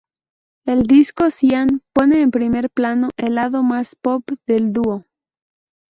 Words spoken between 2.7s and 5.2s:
plano el lado más pop del dúo.